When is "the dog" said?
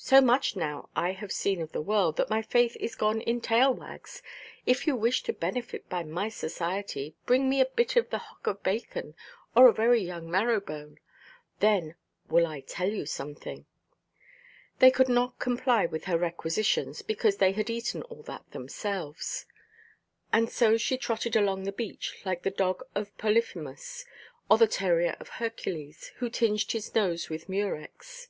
22.44-22.84